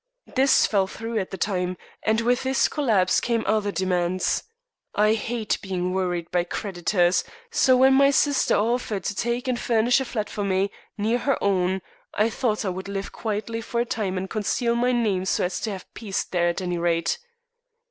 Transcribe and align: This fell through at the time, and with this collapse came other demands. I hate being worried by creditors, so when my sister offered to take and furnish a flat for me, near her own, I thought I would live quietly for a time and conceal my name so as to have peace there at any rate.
This 0.35 0.65
fell 0.65 0.87
through 0.87 1.19
at 1.19 1.29
the 1.29 1.37
time, 1.37 1.77
and 2.01 2.21
with 2.21 2.41
this 2.41 2.67
collapse 2.67 3.19
came 3.21 3.43
other 3.45 3.71
demands. 3.71 4.41
I 4.95 5.13
hate 5.13 5.59
being 5.61 5.93
worried 5.93 6.31
by 6.31 6.43
creditors, 6.43 7.23
so 7.51 7.77
when 7.77 7.93
my 7.93 8.09
sister 8.09 8.55
offered 8.55 9.03
to 9.03 9.13
take 9.13 9.47
and 9.47 9.59
furnish 9.59 9.99
a 10.01 10.05
flat 10.05 10.27
for 10.27 10.43
me, 10.43 10.71
near 10.97 11.19
her 11.19 11.37
own, 11.39 11.83
I 12.15 12.31
thought 12.31 12.65
I 12.65 12.69
would 12.69 12.87
live 12.87 13.11
quietly 13.11 13.61
for 13.61 13.79
a 13.79 13.85
time 13.85 14.17
and 14.17 14.27
conceal 14.27 14.73
my 14.73 14.91
name 14.91 15.25
so 15.25 15.43
as 15.43 15.59
to 15.59 15.71
have 15.71 15.93
peace 15.93 16.23
there 16.23 16.49
at 16.49 16.61
any 16.61 16.79
rate. 16.79 17.19